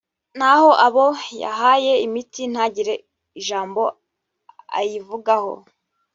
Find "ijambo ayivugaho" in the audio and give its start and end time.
3.39-5.53